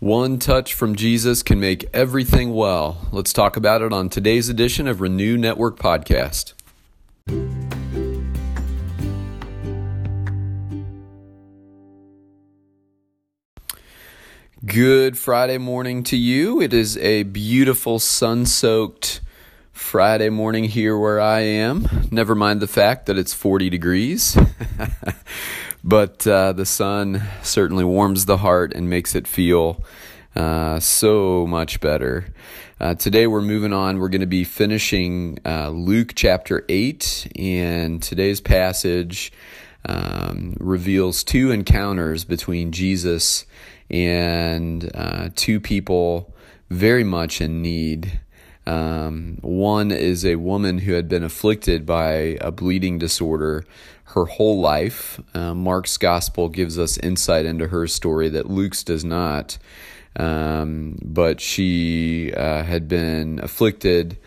[0.00, 3.08] One touch from Jesus can make everything well.
[3.10, 6.52] Let's talk about it on today's edition of Renew Network Podcast.
[14.64, 16.60] Good Friday morning to you.
[16.60, 19.20] It is a beautiful sun soaked
[19.78, 21.88] Friday morning here where I am.
[22.10, 24.36] Never mind the fact that it's 40 degrees.
[25.84, 29.82] but uh, the sun certainly warms the heart and makes it feel
[30.36, 32.26] uh, so much better.
[32.80, 33.98] Uh, today we're moving on.
[33.98, 39.32] We're going to be finishing uh, Luke chapter 8, and today's passage
[39.86, 43.46] um, reveals two encounters between Jesus
[43.88, 46.34] and uh, two people
[46.68, 48.20] very much in need.
[48.68, 53.64] Um, one is a woman who had been afflicted by a bleeding disorder
[54.04, 55.20] her whole life.
[55.34, 59.56] Uh, Mark's gospel gives us insight into her story that Luke's does not.
[60.16, 64.18] Um, but she uh, had been afflicted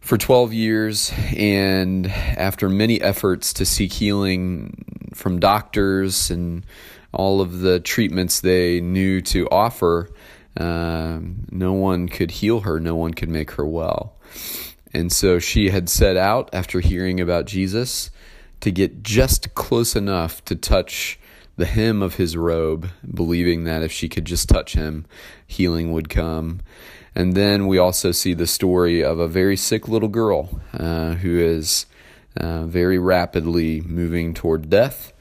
[0.00, 4.84] for 12 years, and after many efforts to seek healing
[5.14, 6.64] from doctors and
[7.12, 10.10] all of the treatments they knew to offer,
[10.58, 14.16] um, no one could heal her, no one could make her well.
[14.92, 18.10] And so she had set out after hearing about Jesus
[18.60, 21.18] to get just close enough to touch
[21.56, 25.06] the hem of his robe, believing that if she could just touch him,
[25.46, 26.60] healing would come.
[27.14, 31.38] And then we also see the story of a very sick little girl uh, who
[31.38, 31.86] is
[32.36, 35.12] uh, very rapidly moving toward death.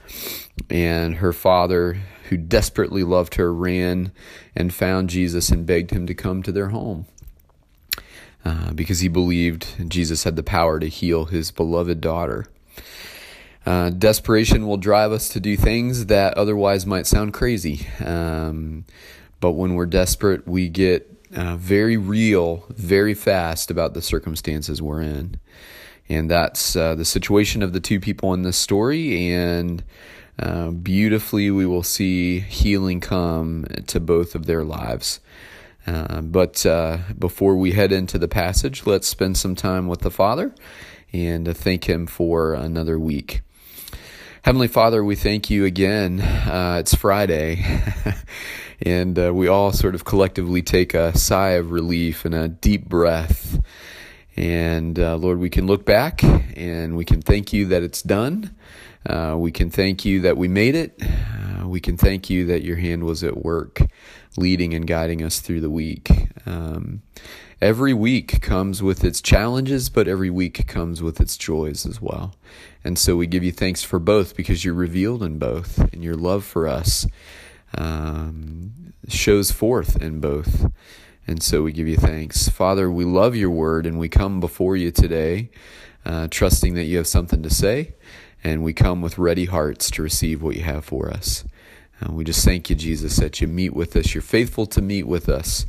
[0.70, 1.98] And her father,
[2.30, 4.12] who desperately loved her, ran
[4.56, 7.06] and found Jesus and begged him to come to their home.
[8.46, 12.46] Uh, because he believed Jesus had the power to heal his beloved daughter.
[13.66, 17.86] Uh, desperation will drive us to do things that otherwise might sound crazy.
[18.00, 18.86] Um,
[19.42, 25.02] but when we're desperate, we get uh, very real, very fast about the circumstances we're
[25.02, 25.40] in.
[26.08, 29.34] And that's uh, the situation of the two people in this story.
[29.34, 29.84] And
[30.40, 35.20] uh, beautifully, we will see healing come to both of their lives.
[35.88, 40.12] Uh, but uh, before we head into the passage, let's spend some time with the
[40.12, 40.54] Father
[41.14, 43.42] and thank Him for another week.
[44.44, 46.22] Heavenly Father, we thank you again.
[46.22, 47.66] Uh, it's Friday,
[48.82, 52.88] and uh, we all sort of collectively take a sigh of relief and a deep
[52.88, 53.47] breath.
[54.38, 58.56] And uh, Lord, we can look back and we can thank you that it's done.
[59.06, 61.02] Uh, we can thank you that we made it.
[61.02, 63.82] Uh, we can thank you that your hand was at work,
[64.36, 66.30] leading and guiding us through the week.
[66.46, 67.02] Um,
[67.62, 72.36] every week comes with its challenges, but every week comes with its joys as well.
[72.84, 76.16] And so we give you thanks for both because you're revealed in both, and your
[76.16, 77.08] love for us
[77.76, 80.72] um, shows forth in both.
[81.28, 82.48] And so we give you thanks.
[82.48, 85.50] Father, we love your word and we come before you today,
[86.06, 87.96] uh, trusting that you have something to say,
[88.44, 91.44] and we come with ready hearts to receive what you have for us.
[92.02, 94.14] Uh, we just thank you, Jesus, that you meet with us.
[94.14, 95.66] You're faithful to meet with us.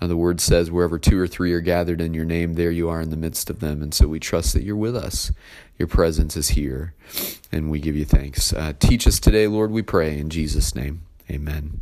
[0.00, 2.88] Uh, the word says, wherever two or three are gathered in your name, there you
[2.88, 3.82] are in the midst of them.
[3.82, 5.32] And so we trust that you're with us.
[5.78, 6.94] Your presence is here,
[7.50, 8.52] and we give you thanks.
[8.52, 10.18] Uh, teach us today, Lord, we pray.
[10.18, 11.80] In Jesus' name, amen.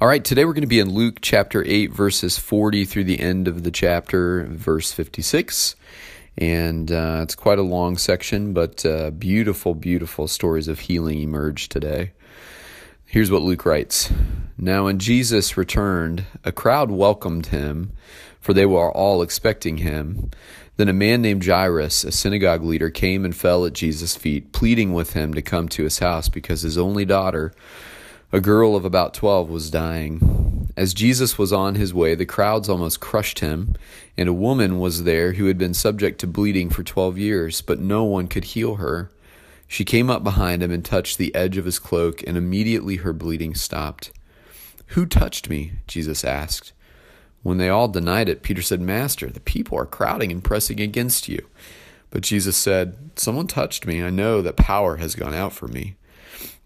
[0.00, 3.18] All right, today we're going to be in Luke chapter 8, verses 40 through the
[3.18, 5.74] end of the chapter, verse 56.
[6.36, 11.68] And uh, it's quite a long section, but uh, beautiful, beautiful stories of healing emerge
[11.68, 12.12] today.
[13.04, 14.12] Here's what Luke writes
[14.56, 17.92] Now, when Jesus returned, a crowd welcomed him,
[18.40, 20.30] for they were all expecting him.
[20.76, 24.92] Then a man named Jairus, a synagogue leader, came and fell at Jesus' feet, pleading
[24.92, 27.52] with him to come to his house because his only daughter,
[28.30, 30.70] a girl of about 12 was dying.
[30.76, 33.74] As Jesus was on his way, the crowds almost crushed him,
[34.16, 37.80] and a woman was there who had been subject to bleeding for 12 years, but
[37.80, 39.10] no one could heal her.
[39.66, 43.12] She came up behind him and touched the edge of his cloak, and immediately her
[43.12, 44.12] bleeding stopped.
[44.88, 45.72] Who touched me?
[45.86, 46.72] Jesus asked.
[47.42, 51.28] When they all denied it, Peter said, Master, the people are crowding and pressing against
[51.28, 51.46] you.
[52.10, 54.02] But Jesus said, Someone touched me.
[54.02, 55.96] I know that power has gone out from me.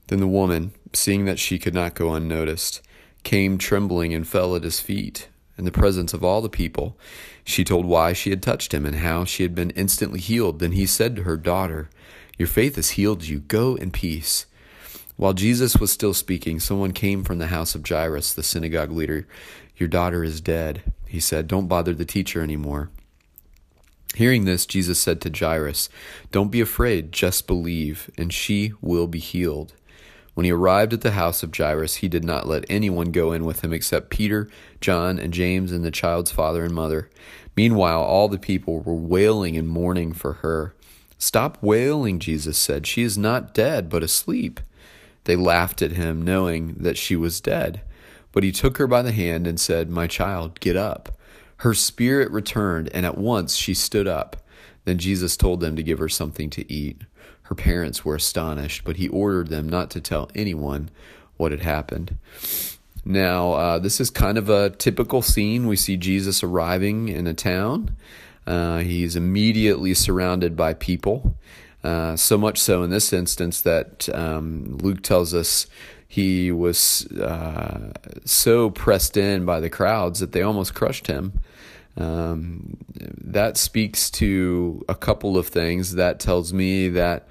[0.09, 2.83] Then the woman, seeing that she could not go unnoticed,
[3.23, 5.29] came trembling and fell at his feet.
[5.59, 6.99] In the presence of all the people,
[7.45, 10.59] she told why she had touched him and how she had been instantly healed.
[10.59, 11.91] Then he said to her, Daughter,
[12.39, 13.41] your faith has healed you.
[13.41, 14.47] Go in peace.
[15.17, 19.29] While Jesus was still speaking, someone came from the house of Jairus, the synagogue leader.
[19.77, 21.47] Your daughter is dead, he said.
[21.47, 22.91] Don't bother the teacher anymore.
[24.15, 25.89] Hearing this, Jesus said to Jairus,
[26.31, 29.75] Don't be afraid, just believe, and she will be healed.
[30.35, 33.45] When he arrived at the house of Jairus, he did not let anyone go in
[33.45, 34.49] with him except Peter,
[34.81, 37.11] John, and James, and the child's father and mother.
[37.57, 40.75] Meanwhile, all the people were wailing and mourning for her.
[41.19, 42.87] Stop wailing, Jesus said.
[42.87, 44.59] She is not dead, but asleep.
[45.25, 47.83] They laughed at him, knowing that she was dead.
[48.33, 51.17] But he took her by the hand and said, My child, get up.
[51.59, 54.37] Her spirit returned, and at once she stood up.
[54.85, 57.03] Then Jesus told them to give her something to eat.
[57.45, 60.91] Her parents were astonished, but he ordered them not to tell anyone
[61.37, 62.17] what had happened.
[63.05, 65.67] Now, uh, this is kind of a typical scene.
[65.67, 67.97] We see Jesus arriving in a town.
[68.47, 71.37] Uh, he's immediately surrounded by people.
[71.83, 75.67] Uh, so much so in this instance that um, Luke tells us
[76.07, 77.93] he was uh,
[78.25, 81.41] so pressed in by the crowds that they almost crushed him.
[81.97, 85.95] Um, that speaks to a couple of things.
[85.95, 87.29] That tells me that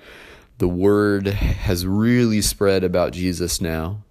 [0.60, 4.04] the word has really spread about Jesus now.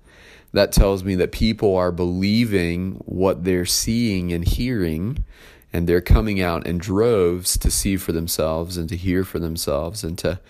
[0.53, 5.25] That tells me that people are believing what they're seeing and hearing,
[5.73, 10.03] and they're coming out in droves to see for themselves and to hear for themselves
[10.03, 10.41] and to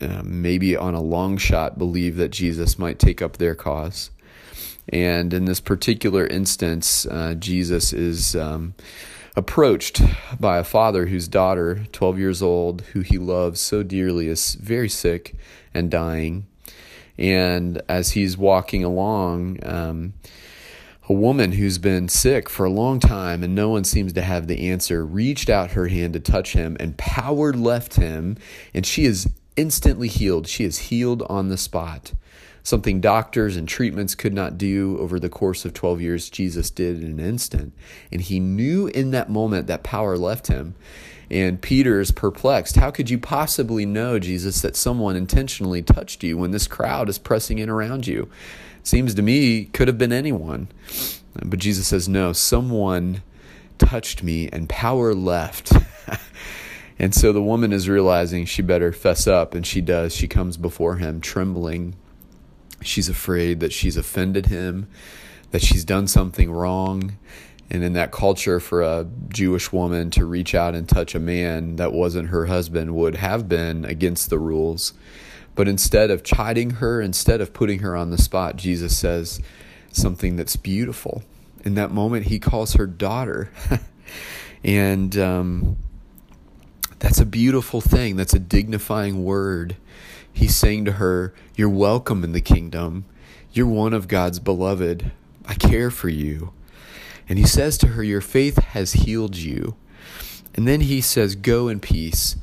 [0.00, 4.10] uh, maybe on a long shot believe that Jesus might take up their cause.
[4.90, 8.74] And in this particular instance, uh, Jesus is um,
[9.36, 10.00] approached
[10.38, 14.88] by a father whose daughter, 12 years old, who he loves so dearly, is very
[14.88, 15.34] sick
[15.72, 16.46] and dying.
[17.18, 20.14] And as he's walking along, um,
[21.08, 24.46] a woman who's been sick for a long time and no one seems to have
[24.46, 28.36] the answer reached out her hand to touch him, and power left him,
[28.72, 30.46] and she is instantly healed.
[30.46, 32.12] She is healed on the spot.
[32.64, 37.04] Something doctors and treatments could not do over the course of 12 years, Jesus did
[37.04, 37.74] in an instant.
[38.10, 40.74] And he knew in that moment that power left him.
[41.30, 42.76] And Peter is perplexed.
[42.76, 47.18] How could you possibly know, Jesus, that someone intentionally touched you when this crowd is
[47.18, 48.30] pressing in around you?
[48.82, 50.68] Seems to me could have been anyone.
[51.34, 53.22] But Jesus says, No, someone
[53.76, 55.70] touched me and power left.
[56.98, 60.14] and so the woman is realizing she better fess up, and she does.
[60.14, 61.96] She comes before him trembling.
[62.84, 64.88] She's afraid that she's offended him,
[65.50, 67.16] that she's done something wrong.
[67.70, 71.76] And in that culture, for a Jewish woman to reach out and touch a man
[71.76, 74.92] that wasn't her husband would have been against the rules.
[75.54, 79.40] But instead of chiding her, instead of putting her on the spot, Jesus says
[79.92, 81.22] something that's beautiful.
[81.64, 83.50] In that moment, he calls her daughter.
[84.64, 85.76] and um,
[86.98, 88.16] that's a beautiful thing.
[88.16, 89.76] That's a dignifying word.
[90.34, 93.06] He's saying to her, You're welcome in the kingdom.
[93.52, 95.12] You're one of God's beloved.
[95.46, 96.52] I care for you.
[97.28, 99.76] And he says to her, Your faith has healed you.
[100.54, 102.36] And then he says, Go in peace.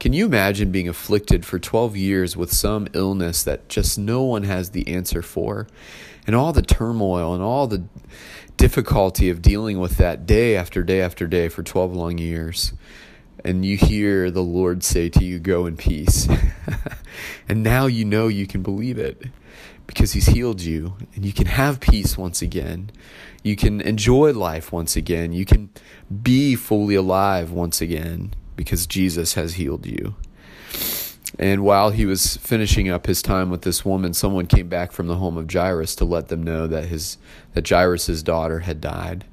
[0.00, 4.42] Can you imagine being afflicted for 12 years with some illness that just no one
[4.42, 5.68] has the answer for?
[6.26, 7.84] And all the turmoil and all the
[8.56, 12.72] difficulty of dealing with that day after day after day for 12 long years.
[13.46, 16.26] And you hear the Lord say to you, Go in peace.
[17.48, 19.22] and now you know you can believe it
[19.86, 22.90] because He's healed you and you can have peace once again.
[23.44, 25.32] You can enjoy life once again.
[25.32, 25.70] You can
[26.24, 30.16] be fully alive once again because Jesus has healed you.
[31.38, 35.06] And while he was finishing up his time with this woman, someone came back from
[35.06, 37.16] the home of Jairus to let them know that his
[37.54, 39.24] that Jairus's daughter had died.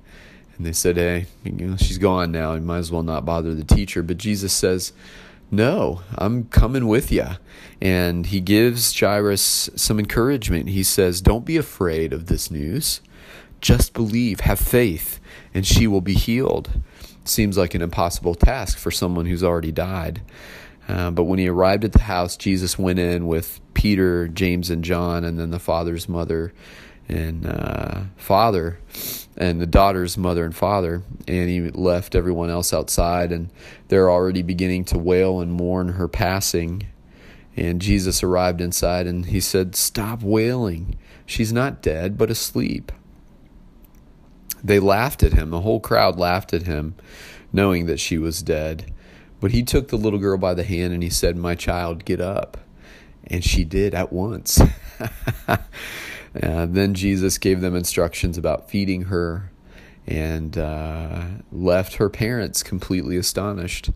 [0.57, 2.53] And they said, "Hey, you know, she's gone now.
[2.53, 4.93] You might as well not bother the teacher." But Jesus says,
[5.49, 7.27] "No, I'm coming with you."
[7.81, 10.69] And he gives Jairus some encouragement.
[10.69, 13.01] He says, "Don't be afraid of this news.
[13.61, 15.19] Just believe, have faith,
[15.53, 16.81] and she will be healed."
[17.25, 20.21] seems like an impossible task for someone who's already died.
[20.87, 24.83] Uh, but when he arrived at the house, Jesus went in with Peter, James, and
[24.83, 26.53] John, and then the father's mother
[27.07, 28.79] and uh, father,
[29.35, 31.03] and the daughter's mother and father.
[31.27, 33.49] And he left everyone else outside, and
[33.87, 36.87] they're already beginning to wail and mourn her passing.
[37.55, 40.97] And Jesus arrived inside, and he said, Stop wailing.
[41.25, 42.91] She's not dead, but asleep.
[44.63, 45.49] They laughed at him.
[45.49, 46.95] The whole crowd laughed at him,
[47.51, 48.91] knowing that she was dead.
[49.41, 52.21] But he took the little girl by the hand and he said, My child, get
[52.21, 52.57] up.
[53.27, 54.61] And she did at once.
[56.41, 59.51] uh, then Jesus gave them instructions about feeding her
[60.07, 63.89] and uh, left her parents completely astonished.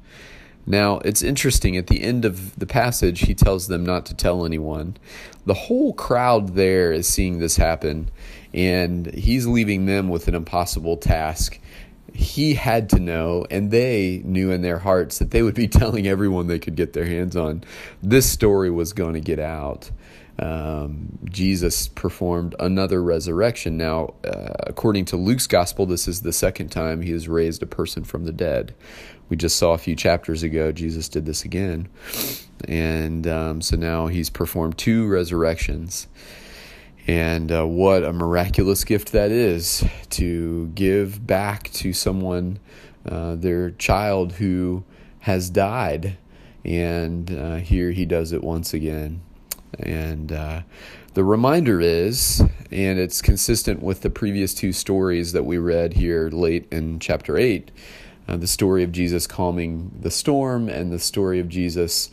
[0.66, 1.78] Now, it's interesting.
[1.78, 4.98] At the end of the passage, he tells them not to tell anyone.
[5.46, 8.12] The whole crowd there is seeing this happen,
[8.54, 11.60] and he's leaving them with an impossible task.
[12.18, 16.08] He had to know, and they knew in their hearts that they would be telling
[16.08, 17.64] everyone they could get their hands on.
[18.02, 19.92] This story was going to get out.
[20.40, 23.78] um, Jesus performed another resurrection.
[23.78, 27.68] Now, uh, according to Luke's gospel, this is the second time he has raised a
[27.68, 28.76] person from the dead.
[29.30, 31.90] We just saw a few chapters ago, Jesus did this again.
[32.68, 36.08] And um, so now he's performed two resurrections.
[37.08, 42.60] And uh, what a miraculous gift that is to give back to someone
[43.06, 44.84] uh, their child who
[45.20, 46.18] has died.
[46.66, 49.22] And uh, here he does it once again.
[49.80, 50.62] And uh,
[51.14, 56.30] the reminder is, and it's consistent with the previous two stories that we read here
[56.30, 57.72] late in chapter 8
[58.28, 62.10] uh, the story of Jesus calming the storm and the story of Jesus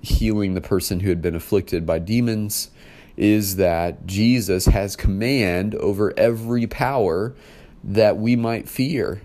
[0.00, 2.70] healing the person who had been afflicted by demons
[3.16, 7.34] is that Jesus has command over every power
[7.82, 9.22] that we might fear.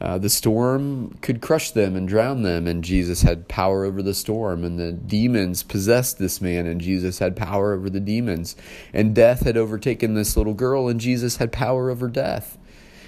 [0.00, 4.14] Uh, the storm could crush them and drown them, and Jesus had power over the
[4.14, 4.64] storm.
[4.64, 8.54] And the demons possessed this man, and Jesus had power over the demons.
[8.92, 12.58] And death had overtaken this little girl, and Jesus had power over death.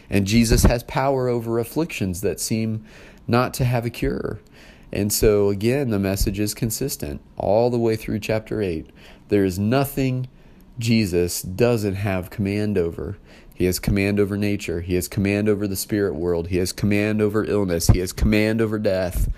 [0.09, 2.85] And Jesus has power over afflictions that seem
[3.29, 4.41] not to have a cure.
[4.93, 8.91] And so, again, the message is consistent all the way through chapter 8.
[9.31, 10.29] There is nothing
[10.79, 13.17] Jesus doesn't have command over.
[13.55, 14.81] He has command over nature.
[14.81, 16.49] He has command over the spirit world.
[16.49, 17.87] He has command over illness.
[17.87, 19.31] He has command over death.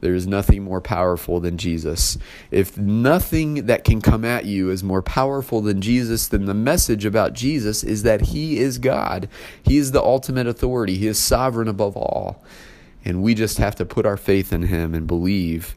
[0.00, 2.18] There is nothing more powerful than Jesus.
[2.50, 7.06] If nothing that can come at you is more powerful than Jesus, then the message
[7.06, 9.28] about Jesus is that He is God.
[9.62, 10.98] He is the ultimate authority.
[10.98, 12.44] He is sovereign above all.
[13.06, 15.76] And we just have to put our faith in Him and believe.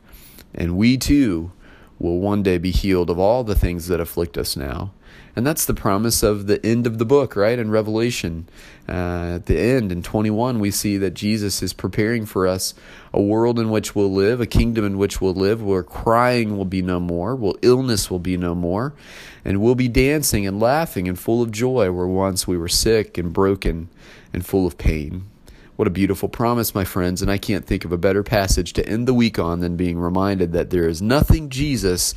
[0.54, 1.52] And we too
[2.00, 4.92] will one day be healed of all the things that afflict us now.
[5.36, 7.58] And that's the promise of the end of the book, right?
[7.58, 8.48] In Revelation,
[8.88, 12.76] uh, at the end in 21, we see that Jesus is preparing for us
[13.12, 16.66] a world in which we'll live, a kingdom in which we'll live, where crying will
[16.66, 18.94] be no more, where illness will be no more,
[19.44, 23.18] and we'll be dancing and laughing and full of joy where once we were sick
[23.18, 23.90] and broken
[24.34, 25.26] and full of pain.
[25.84, 28.88] What a beautiful promise, my friends, and I can't think of a better passage to
[28.88, 32.16] end the week on than being reminded that there is nothing Jesus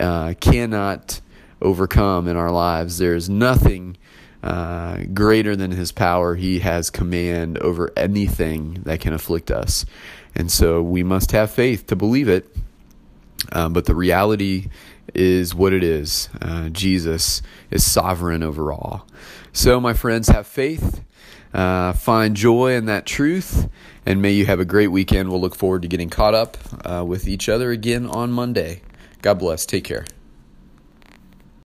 [0.00, 1.20] uh, cannot
[1.62, 2.98] overcome in our lives.
[2.98, 3.96] There's nothing
[4.42, 6.34] uh, greater than his power.
[6.34, 9.86] He has command over anything that can afflict us.
[10.34, 12.56] And so we must have faith to believe it.
[13.52, 14.66] Um, but the reality
[15.14, 16.28] is what it is.
[16.42, 19.06] Uh, Jesus is sovereign over all.
[19.52, 21.02] So, my friends, have faith,
[21.56, 23.68] uh, find joy in that truth,
[24.04, 25.30] and may you have a great weekend.
[25.30, 28.82] We'll look forward to getting caught up uh, with each other again on Monday.
[29.22, 29.64] God bless.
[29.64, 30.04] Take care.